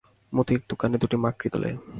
মতির 0.33 0.61
দুকানে 0.69 0.97
দুটি 0.97 1.17
মাকড়ি 1.17 1.47
দোলে। 1.53 1.69